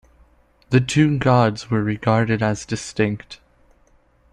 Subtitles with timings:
[0.71, 3.39] The two gods were regarded as distinct.